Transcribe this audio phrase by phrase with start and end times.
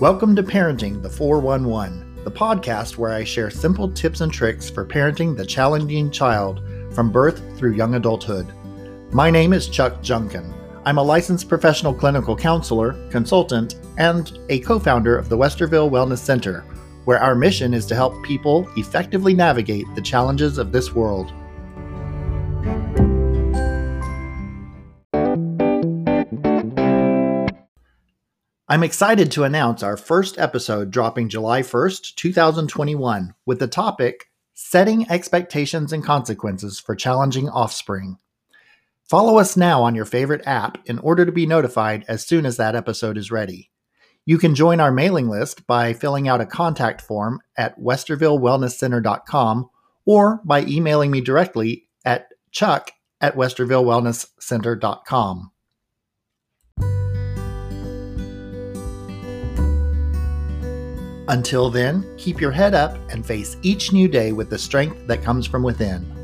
[0.00, 4.86] Welcome to Parenting the 411, the podcast where I share simple tips and tricks for
[4.86, 6.62] parenting the challenging child
[6.94, 8.46] from birth through young adulthood.
[9.12, 10.54] My name is Chuck Junkin.
[10.84, 16.18] I'm a licensed professional clinical counselor, consultant, and a co founder of the Westerville Wellness
[16.18, 16.60] Center,
[17.04, 21.32] where our mission is to help people effectively navigate the challenges of this world.
[28.70, 35.10] I'm excited to announce our first episode dropping July 1st, 2021, with the topic Setting
[35.10, 38.18] Expectations and Consequences for Challenging Offspring.
[39.04, 42.58] Follow us now on your favorite app in order to be notified as soon as
[42.58, 43.70] that episode is ready.
[44.26, 49.70] You can join our mailing list by filling out a contact form at westervillewellnesscenter.com
[50.04, 52.90] or by emailing me directly at chuck
[53.22, 55.52] at westervillewellnesscenter.com.
[61.28, 65.22] Until then, keep your head up and face each new day with the strength that
[65.22, 66.17] comes from within.